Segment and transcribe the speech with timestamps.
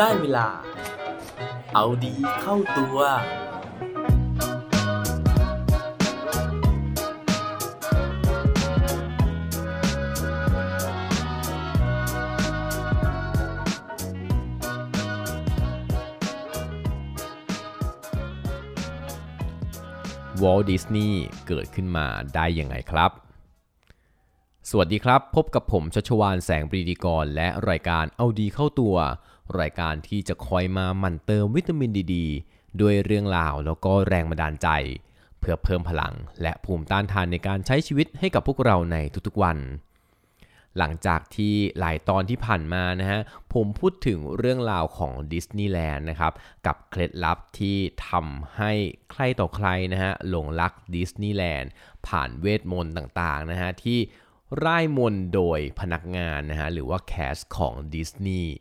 [0.00, 0.48] ได้เวลา
[1.74, 2.98] เอาดีเข้าตัว
[20.42, 23.10] วอลดิสนีย์เกิดขึ้นมาได้ยังไงครับ
[24.70, 28.96] สวัสดีครับ พบกับผมชัชวานแสงปรีดีกร และรายการเอาดีเข้าตัว
[29.60, 32.16] รายการที่จะคอยมาหมั่นเติมวิตามินดีด
[32.80, 34.68] ด้วยเรื่องราวแล้วก็แรงบันดาลใจ
[35.40, 38.96] เพื่อเพิ่มพลังและภูมิต้านทานในการใช้ชีวิตให้กับพวกเราใน
[39.26, 39.58] ทุกๆวัน
[40.78, 43.20] หลังจากที่หลายตอนที่ผ่านมานะฮะ
[43.52, 46.32] ผมพูดถึงเรื่องราวของดิสนีย์แลนด์นะครับ
[46.66, 47.76] กับเคล็ดลับที่
[48.08, 48.72] ทำให้
[49.10, 51.70] ใครต่อใครนะฮะหลงรักดิสนีย์แลนด์
[52.06, 53.98] ผ่านเวทมนต์ต่างๆนะฮะที่
[54.64, 58.52] ร่ายมนต์โดยพนักงานนะฮะหรือว่า cast ของดิสนีย์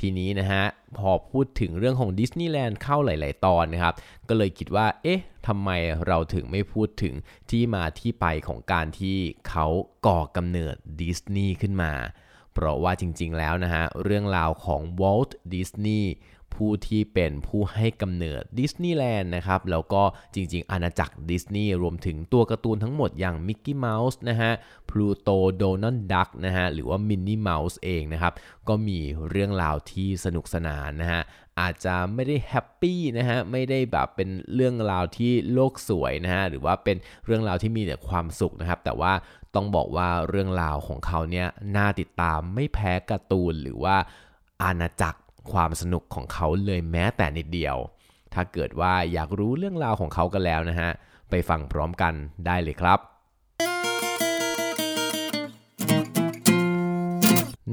[0.00, 0.64] ทีนี้นะฮะ
[0.98, 3.94] พอพูดถึงเรื่องของดิสนีย์แลนด์เข้าหลาย ๆ ตอนนะครับ
[4.28, 5.70] ก็เลยคิดว่า เอ๊ะทำไม
[6.06, 7.14] เราถึงไม่พูดถึง
[7.50, 9.16] ที่มาที่ไปของการที่
[9.48, 9.66] เขา
[10.06, 11.92] ก่อกำเนิดดิสนีย์ขึ้นมา
[12.52, 16.12] เพราะว่าจริง ๆ แล้วนะฮะ เรื่องราวของวอลต์ดิสนีย์
[16.58, 20.02] ผู้ที่เป็นผู้ให้กำเนิดดิสนีย์แลนด์นะครับ แล้วก็
[20.34, 24.52] จริงๆ อาณาจักรดิสนีย์รวมถึงตัวการ์ตูนทั้งหมดอย่างมิกกี้เมาส์นะฮะ
[24.88, 28.32] พลูโตโดนัลด์ดักนะฮะหรือว่ามินนี่เมาส์เองนะครับ
[28.68, 28.98] ก็มี
[29.30, 31.22] เรื่องราวที่สนุกสนานนะฮะ
[31.60, 39.12] อาจจะไม่ได้ happy นะฮะไม่ได้แบบเป็นเรื่องราวที่โลกสวยนะฮะหรือว่าเป็นเรื่องราวที่มีแต่ความสุขนะครับ แต่ว่า
[39.54, 43.96] ต้องบอกว่าเรื่องราวของเขาเนี่ยน่าติดตามไม่แพ้การ์ตูนหรือว่า
[44.64, 45.20] อาณาจักร
[45.52, 47.76] ความสนุกของเขาเลยแม้แต่นิดเดียว
[48.34, 50.90] ถ้าเกิดว่าอยากรู้เรื่องราวของเขากันแล้วนะฮะ
[51.30, 52.14] ไปฟังพร้อมกัน
[52.46, 52.98] ได้เลยครับ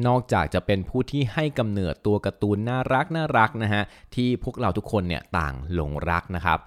[0.07, 3.83] นอกจากจะเป็นผู้ที่ให้กำเนิดตัวการ์ตูนน่ารักน่ารักนะฮะ
[4.15, 6.59] ที่พวกเราทุกคนเนี่ยต่างหลงรักนะครับ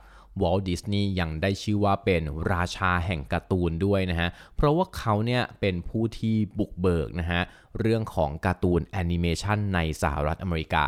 [0.43, 2.23] วอลดิสนีย์ยังได้ชื่อว่าเป็น
[2.53, 7.43] ราชาแห่งการ์ตูนด้วยนะฮะ เพราะว่าเขาเนี่ยเป็นผู้ที่บุกเบิกนะฮะ
[7.79, 10.87] เรื่องของการ์ตูนแอนิเมชันในสหรัฐอเมริกา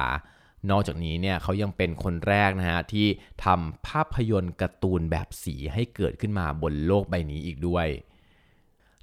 [0.71, 3.07] นอกจากนี้เนี่ยเขายังเป็นคนแรกนะฮะ ที่
[3.45, 7.87] ทำภาพยนตร์การ์ตูนแบบสีให้เกิดขึ้นมาบนโลกใบนี้อีกด้วย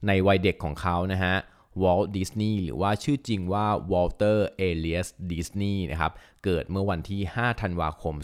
[0.07, 1.35] ในวัยเด็กของเขานะฮะ
[1.81, 8.15] วอลต์ดิสนีย์หรือว่าชื่อจริงว่าวอลเตอร์เอเลียสดิสนีย์นะครับ เกิดเมื่อวันที่ 5 ธันวาคม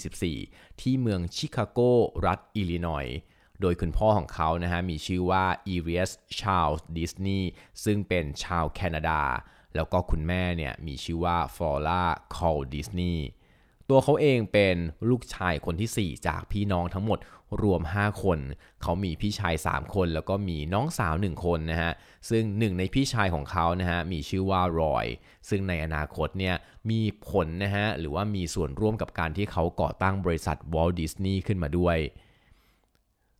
[0.00, 1.80] 2444 ที่เมืองชิคาโก
[2.26, 3.06] รัฐอิลลินอย
[3.60, 7.48] โดยคุณพ่อของเขานะฮะมีชื่อว่าอีเลียสชาลส์ดิสนีย์
[7.84, 9.20] ซึ่งเป็นชาวแคนาดา
[9.74, 12.04] แล้วก็คุณแม่เนี่ยมีชื่อว่าฟลอร่า
[12.36, 13.24] คอลดิสนีย์
[13.94, 14.76] ตัวเขาเองเป็น
[15.10, 17.18] ลูกชายคนที่ 4 จากพี่น้องทั้งหมด
[17.62, 18.38] รวม 5 คน
[18.82, 21.92] เขามีพี่ชาย 3 คน แล้วก็มีน้องสาว 1 คนนะฮะ
[22.30, 25.06] ซึ่งหนึ่งในพี่ชายของเขานะฮะมีชื่อว่ารอย
[25.48, 26.54] ซึ่งในอนาคตเนี่ย
[26.90, 31.98] มีผลนะฮะหรือว่ามีส่วนร่วมกับการที่เขาก่อตั้งบริษัทวอลดิสนีย์ขึ้นมาด้วย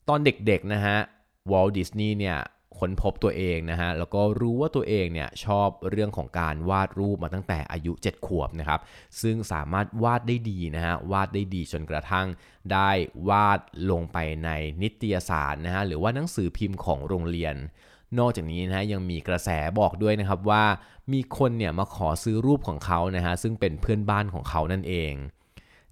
[0.08, 0.98] ตอนเด็กๆนะฮะ
[1.52, 2.38] วอลดิสนีย์เนี่ย
[2.82, 8.81] ค้นพบตัวเองนะฮะแล้วก็รู้ว่าตัวเองเนี่ยชอบเรื่องของการวาดรูปมาตั้งแต่อายุ 7 ขวบนะครับ
[9.22, 12.26] ซึ่งสามารถวาดได้ดีนะฮะวาดได้ดีจนกระทั่ง
[12.72, 12.91] ได้
[13.28, 13.60] วาด
[13.91, 14.50] ลงไปใน
[14.82, 17.54] นิตยสารนะฮะหรือว่าหนังสือพิมพ์ของโรงเรียน
[18.19, 19.48] นอกจากนี้นะฮะยังมีกระแส
[19.78, 20.65] บอกด้วยนะครับว่า
[21.12, 25.12] มีคนเนี่ยมาขอซื้อรูปของเขานะฮะซึ่งเป็นเพื่อนบ้านของเขานั่นเอง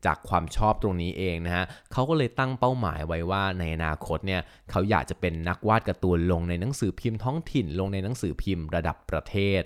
[0.06, 9.62] จากความชอบตรงนี้เองนะฮะเขาก็เลยตั้งเป้าหมายไว้ว่าในอนาคตเนี่ยเขาอยากจะเป็นนักวาดการ์ตูนลงในหนังสือพิมพ์ท้องถิ่น ลงในหนังสือพิมพ์ระดับประเทศ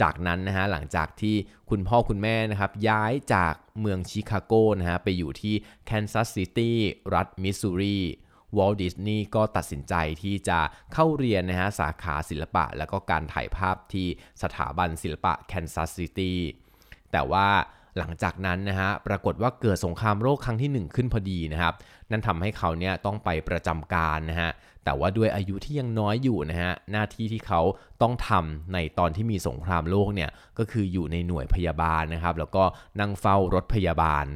[0.00, 1.36] จากนั้นนะฮะหลังจากที่
[1.70, 5.54] คุณพ่อคุณแม่นะครับย้ายจากเมืองชิคาโกนะฮะไปอยู่ที่
[5.86, 6.78] แคนซัสซิตี้
[7.14, 7.98] รัฐมิสซูรี
[8.56, 10.60] วอลดิสนีย์ก็ตัดสินใจที่จะ
[10.92, 14.06] เข้าเรียนนะฮะสาขาศิลปะ แล้วก็การถ่ายภาพที่
[14.42, 16.38] สถาบันศิลปะแคนซัสซิตี้
[17.12, 17.48] แต่ว่า
[17.98, 21.74] หลังจากนั้นนะฮะปรากฏว่าเกิดสงครามโลกครั้งที่ 1 ขึ้นพอดีนะครับ
[22.10, 24.50] นั่นทำให้เขาเนี่ยต้องไปประจำการนะฮะ
[24.84, 27.60] แต่ว่าด้วยอายุที่ยังน้อยอยู่นะฮะหน้าที่ที่เขา
[28.02, 32.64] ต้องทำในตอนที่มีสงครามโลกเนี่ยก็คืออยู่ในหน่วยพยาบาลนะครับ แล้วก็
[33.00, 34.26] นั่งเฝ้ารถพยาบาล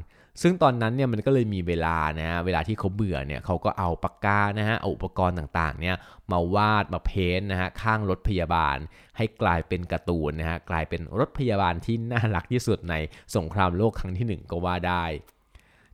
[0.43, 5.97] ซึ่งตอนนั้นเนี่ยมันก็เลยมีเวลานะฮะเวลาที่เขาเบื่อเนี่ยเขาก็เอาปากกานะฮะเอาอุปกรณ์ต่างๆเนี่ย
[6.31, 8.77] มาวาดมาเพ้นนะฮะข้างรถพยาบาล
[9.17, 12.95] ให้กลายเป็นการ์ตูนนะฮะกลายเป็นรถพยาบาลที่น่ารักที่สุดใน
[13.37, 15.05] สงครามโลกครั้งที่ 1 ก็ว่าได้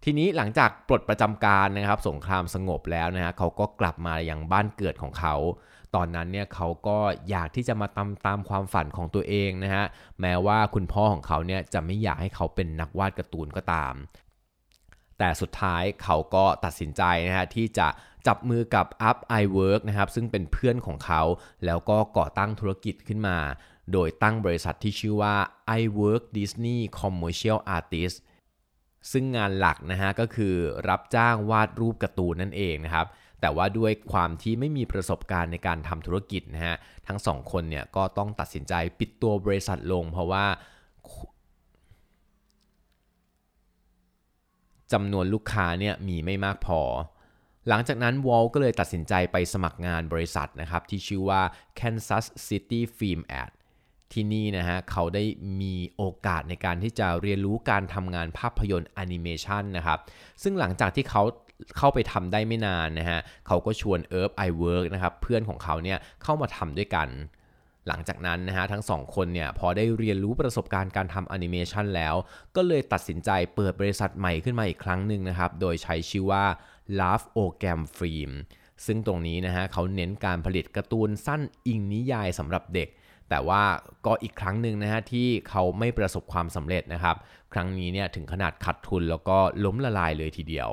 [0.05, 5.37] ทีนี้หลังจากปลดประจำการนะครับสงครามสงบแล้วนะฮะเขาก็กลับมาอย่างบ้านเกิดของเขา
[5.96, 6.99] ตอนนั้นเนี่ยเขาก็
[7.31, 9.85] อยากที่จะมาตามตามความฝันของตัวเองนะฮะ
[10.20, 13.94] แม้ว่าคุณพ่อของเขาเนี่ยจะไม่อยากให้เขาเป็นนักวาดการ์ตูนก็ตาม
[15.18, 17.88] แต่สุดท้ายเขาก็ตัดสินใจนะฮะที่จะ
[18.26, 21.22] จับมือกับ Up I Work นะครับซึ่งเป็นเพื่อนของเขา
[21.64, 23.38] แล้วก็ก่อตั้งธุรกิจขึ้นมา
[23.92, 25.36] โดยตั้งบริษัทที่ชื่อว่า
[25.80, 28.16] I Work Disney Commercial Artist
[29.12, 30.54] ซึ่งงานหลักนะฮะก็คือ
[30.88, 33.06] รับจ้างวาดรูปการ์ตูนนั่นเองนะครับ
[33.40, 36.76] แต่ว่าด้วยความที่ไม่มีประสบการณ์ในการทำธุรกิจนะฮะ
[37.06, 40.46] ทั้งสองคนเนี่ยก็ต้องตัดสินใจปิดตัวบริษัทลง เพราะว่า
[44.93, 46.81] จำนวนลูกค้าเนี่ยมีไม่มากพอ
[47.69, 51.43] หลังจากนั้นวอลก็เลยตัดสินใจไปสมัครงานบริษัทนะครับ ที่ชื่อว่า
[51.79, 53.50] Kansas City Film Ad
[54.12, 55.25] ที่นี่นะฮะเขาได้
[55.61, 59.99] มีโอกาสในการที่จะเรียนรู้การทำงานภาพยนตร์แอนิเมชันนะครับ
[60.43, 61.23] ซึ่งหลังจากที่เขา
[61.76, 67.08] เข้าไปทำได้ไม่นานนะฮะเขาก็ชวนเอิร์ฟไอเวิร์กนะครับเพื่อนของเขาเนี่ยเข้ามาทำด้วยกัน
[67.86, 72.14] หลังจากนั้นนะฮะทั้งสองคนเนี่ยพอได้เรียนรู้ประสบการณ์การทำแอนิเมชันแล้ว
[72.56, 76.44] ก็เลยตัดสินใจเปิดบริษัทใหม่ขึ้นมาอีกครั้งหนึ่งนะครับ โดยใช้ชื่อว่า
[77.00, 78.32] Love o g a m Film
[78.86, 82.88] ซึ่งตรงนี้นะฮะเขาเน้นการผลิตการ์ตูนสั้นอิงนิยายสำหรับเด็ก
[83.28, 83.62] แต่ว่า
[84.06, 87.16] ก็อีกครั้งหนึ่งนะฮะที่เขาไม่ประสบความสำเร็จนะครับ
[87.52, 90.70] ครั้งนี้เนี่ยถึงขนาดขาดทุนแล้วก็ล้มละลายเลยทีเดียว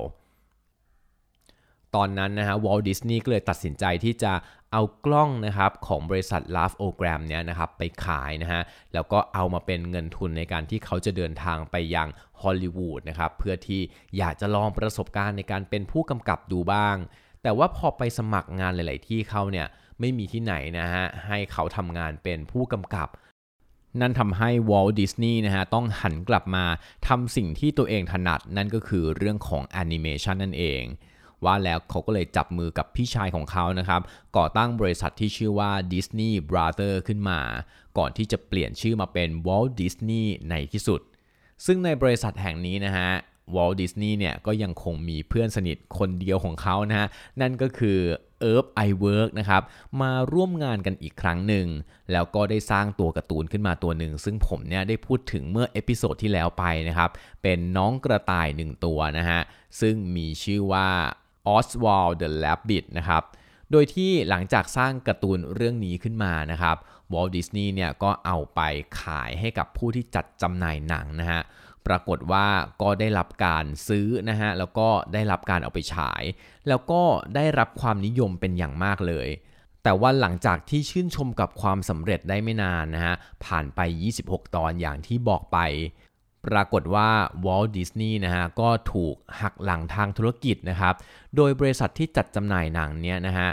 [1.95, 4.33] ตอนนั้นนะฮะวอลดิสนีย์ก็เลยตัดสินใจที่จะ
[4.71, 8.62] เอากล้องนะครับของบริษัท Love o g r a m เนี่ยนะครับไปขายนะฮะ
[8.94, 12.07] แล้วก็เอามาเป็นเงินทุนในการที่เขาจะเดินทางไปยัง
[12.42, 13.81] ฮอลลีวูดนะครับเพื่อที่
[14.18, 16.95] อยากจะลองประสบการณ์ในการเป็นผู้กำกับดูบ้าง
[17.44, 19.68] แต่ว่าพอไปสมัครงานหลาย ๆ ที่เขาเนี่ย
[20.00, 23.09] ไม่มีที่ไหนนะฮะให้เขาทำงานเป็นผู้กำกับ
[24.01, 26.65] นั่นทำให้วอลดิสนีย์นะฮะต้องหันกลับมา
[27.07, 30.83] ทำสิ่งที่ตัวเองถนัดนั่นก็คือเรื่องของแอนิเมชันนั่นเอง
[31.45, 34.01] ว่าแล้วเขาก็เลยจับมือกับพี่ชายของเขานะครับ
[34.38, 37.39] ก่อตั้งบริษัทที่ชื่อว่า Disney Brother ขึ้นมา
[37.97, 41.01] ก่อนที่จะเปลี่ยนชื่อมาเป็น Walt Disney ในที่สุด
[41.65, 43.12] ซึ่งในบริษัทแห่งนี้นะฮะ
[43.56, 47.07] วอลดิสนีย์เนี่ยก็ยังคงมีเพื่อนสนิทคนเดียวของเขานะฮะ
[47.42, 48.00] นั่นก็คือ
[48.42, 49.63] เอิร์ฟไอเวิร์กนะครับ
[50.01, 51.68] มาร่วมงานกันอีกครั้งหนึ่ง
[52.12, 57.09] แล้วก็ได้สร้างตัวการ์ตูนขึ้นมาตัวหนึ่ง ซึ่งผมเนี่ยได้พูดถึงเมื่อ episode ที่แล้วไปนะครับ
[57.44, 59.42] เป็นน้องกระต่ายหนึ่งตัวนะฮะ
[59.81, 60.89] ซึ่งมีชื่อว่า
[61.53, 63.24] Oswald the Rabbit นะครับ
[63.71, 66.77] โดยที่หลังจากสร้างการ์ตูนเรื่องนี้ขึ้นมานะครับ
[67.13, 68.62] วอลดิสนีย์เนี่ยก็เอาไป
[69.01, 71.42] ขายให้กับผู้ที่จัดจำหน่ายหนังนะฮะ
[71.88, 72.47] ปรากฏว่า
[72.81, 76.24] ก็ได้รับการซื้อนะฮะแล้วก็ได้รับการเอาไปฉาย
[76.68, 77.01] แล้วก็
[77.36, 79.27] ได้รับความนิยมเป็นอย่างมากเลย
[79.83, 83.15] แต่ว่าหลังจากที่ชื่นชมกับความสำเร็จได้ไม่นานนะฮะ
[83.45, 83.80] ผ่านไป
[84.18, 85.57] 26 ตอนอย่างที่บอกไป
[86.45, 87.09] ปรากฏว่า
[87.45, 90.95] วอลดิสนีย์นะฮะก็ถูกหักหลังทางธุรกิจนะครับ
[91.36, 93.50] โดยบริษัทที่จัดจำหน่ายหนังเนี้ยนะฮะ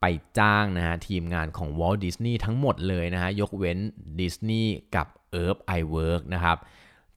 [0.00, 0.04] ไป
[0.38, 3.78] จ้างนะฮะทีมงานของวอลดิสนีย์ทั้งหมดเลยนะฮะยกเว้น
[4.20, 6.58] ดิสนีย์กับเอิร์ฟไอเวิร์กนะครับ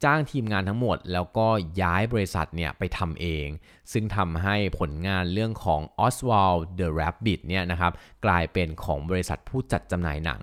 [0.03, 1.47] จ้างทีมงานทั้งหมดแล้วก็
[1.81, 3.47] ย้ายบริษัทเนี่ยไปทำเอง
[3.91, 7.91] ซึ่งทำให้ผลงานเรื่องของ Oswald the Rabbit เนี่ยนะครับ
[8.25, 10.41] กลายเป็นของบริษัทผู้จัดจำหน่ายหนัง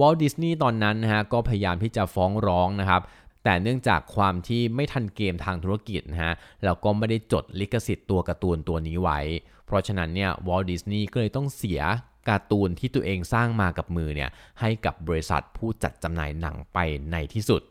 [0.00, 3.02] Walt Disney ตอนนั้นนะฮะก็พยายามที่จะฟ้องร้องนะครับ
[3.44, 6.34] แต่เนื่องจากความที่ไม่ทันเกมทางธุรกิจนะฮะ
[6.64, 9.20] แล้วก็ไม่ได้จดลิขสิทธิ์ตัวการ์ตูนตัวนี้ไว้
[9.66, 11.80] เพราะฉะนั้นเนี่ยวอลดิสนีย์ก็เลยต้องเสีย
[12.28, 16.78] การ์ตูนที่ตัวเองสร้างมากับมือเนี่ยให้กับบริษัทผู้จัดจำหน่ายหนังไป
[17.12, 17.62] ในที่สุด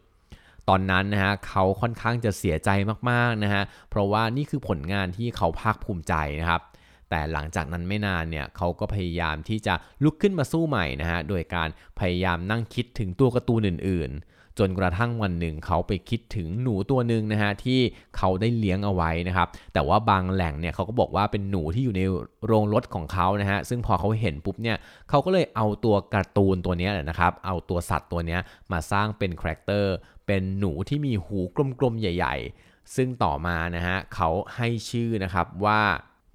[0.70, 2.70] ตอนนั้นนะฮะเขาค่อนข้างจะเสียใจ
[3.10, 6.62] มากๆนะฮะเพราะว่านี่คือผลงานที่เขาภาคภูมิใจนะครับ
[7.10, 9.74] แต่หลังจากนั้นไม่นานเนี่ยเขาก็พยายามที่จะ
[10.04, 14.12] ลุกขึ้นมาสู้ใหม่นะฮะโดยการพยายามนั่งคิดถึงตัวการ์ตูนอื่น
[14.60, 17.80] จนกระทั่งวันหนึ่งเขาไปคิดถึงหนูตัวหนึ่งนะฮะที่
[18.18, 22.02] เขาได้เลี้ยงเอาไว้นะครับ แต่ว่าบางแหล่งเนี่ยเขาก็บอกว่าเป็นหนูที่อยู่ใน
[22.46, 24.78] โรงรถของเขานะฮะซึ่งพอเขาเห็นปุ๊บเนี่ย
[25.10, 28.38] เขาก็เลยเอาตัวการ์ตูนตัวนี้แหละนะครับ เอาตัวสัตว์ตัวนี้
[28.72, 29.94] มาสร้างเป็น character
[30.28, 31.40] เป็นหนูที่มีหู
[31.80, 32.36] กลมๆใหญ่
[32.66, 35.82] ๆ ซึ่งต่อมานะฮะเขาให้ชื่อนะครับว่า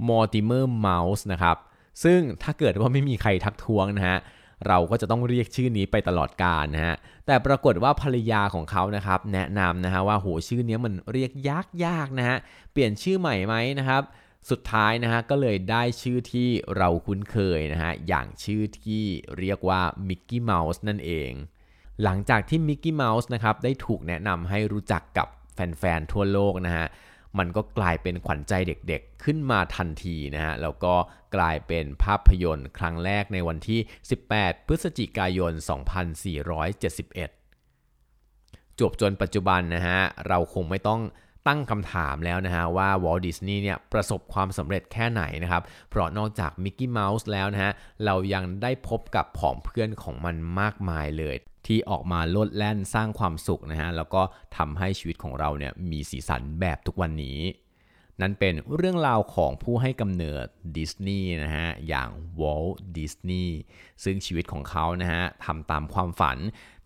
[0.08, 1.56] Mortimer Mouse นะครับ
[2.04, 4.18] ซึ่งถ้าเกิดว่าไม่มีใครทักท้วงนะฮะ
[4.66, 12.36] เราก็จะต้องเรียกชื่อนี้ไปตลอดกาลนะฮะแต่ปรากฏว่าภรรยาของเขานะครับแนะนำนะฮะว่าโหชื่อนี้มันเรียกยากยากนะฮะ
[12.72, 14.02] เปลี่ยนชื่อใหม่ไหมนะครับ
[14.50, 19.02] สุดท้ายนะฮะก็เลยได้ชื่อที่เราคุ้นเคยนะฮะอย่างชื่อที่
[19.38, 21.30] เรียกว่ามิกกี้เมาส์นั่นเอง
[22.02, 26.86] หลังจากที่มิกกี้เมาส์นะครับได้ถูกแนะนำให้รู้จักกับแฟนๆทั่วโลกนะฮะ
[27.38, 30.94] มันก็กลายเป็นขวัญใจเด็กๆ ขึ้นมาทันทีนะฮะ แล้วก็
[31.36, 33.80] กลายเป็นภาพยนตร์ครั้งแรกในวันที่
[34.24, 35.62] 18 พฤศจิกายน 2471
[38.80, 39.98] จวบจนปัจจุบันนะฮะ
[40.28, 41.00] เราคงไม่ต้อง
[41.46, 47.72] ตั้งคำถามแล้วนะฮะว่าวอลดิสนีย์เนี่ยประสบความสำเร็จแค่ไหนนะครับ เพราะนอกจากมิกกี้เมาส์แล้วนะฮะ
[48.04, 51.36] เรายังได้พบกับผองเพื่อนของมันมากมายเลย
[51.66, 54.22] ที่ออกมาโลดแล่นสร้างความสุขนะฮะแล้วก็
[54.56, 57.40] ทำให้ชีวิตของเราเนี่ยมีสีสันแบบทุกวันนี้
[58.20, 62.66] นั่นเป็นเรื่องราวของผู้ให้กำเนิดดิสนีย์นะฮะอย่างวอล
[62.96, 63.56] ดิสนีย์
[64.04, 66.38] ซึ่งชีวิตของเขานะฮะทำตามความฝัน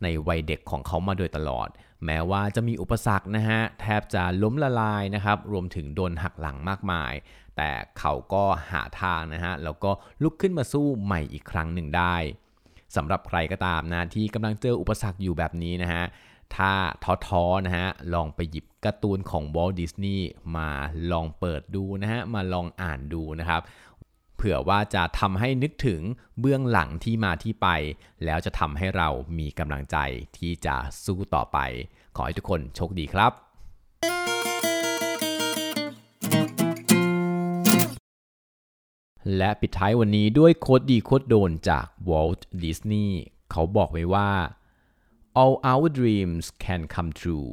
[0.03, 1.69] ในวัยเด็กของเขามาโดยตลอด
[2.05, 7.13] แม้ว่าจะมีอุปสรรคนะฮะแทบจะล้มละลายนะครับรวมถึงโดนหักหลังมากมาย
[7.57, 9.91] แต่เขาก็หาทางนะฮะแล้วก็
[10.23, 12.17] ลุกขึ้นมาสู้ใหม่อีกครั้งหนึ่งได้
[12.97, 16.05] สำหรับใครก็ตามนะที่กำลังเจออุปสรรคอยู่แบบนี้นะฮะ
[16.57, 16.73] ถ้า
[17.27, 20.71] ท้อๆนะฮะลองไปหยิบการ์ตูนของวอลดิสนีย์มา
[21.13, 23.63] ลองเปิดดูนะฮะมาลองอ่านดูนะครับ
[24.37, 26.01] เผื่อว่าจะทำให้นึกถึง
[26.41, 27.69] เบื้องหลังที่มาที่ไป
[28.25, 29.97] แล้วจะทำให้เรามีกำลังใจ
[30.39, 31.59] ที่จะสู้ต่อไป
[32.17, 33.48] ขอให้ทุกคนโชคดีครับ
[39.37, 43.09] และปิดท้ายวันนี้ด้วยโคดดีโคดโดนจาก Walt Disney
[43.51, 44.31] เขาบอกไว้ว่า
[45.43, 47.49] all our dreams can come true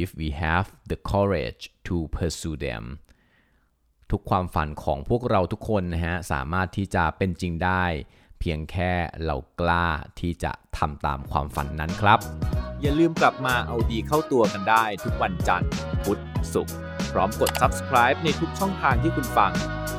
[0.00, 2.84] if we have the courage to pursue them
[4.10, 7.84] ทุกความฝันของพวกเราทุกคนนะฮะสามารถที่จะเป็นจริงได้
[8.40, 8.92] เพียงแค่
[9.24, 9.88] เรากล้า
[10.20, 12.18] ที่จะทำตามความฝันนั้นครับ
[12.80, 15.70] อย่าลืมกลับมาเอาดีเข้าตัวกันได้ทุกวันจันทร์
[16.04, 16.20] พุธ
[16.54, 16.74] ศุกร์
[17.12, 19.52] พร้อมกด subscribe ในทุกช่องทางที่คุณฟัง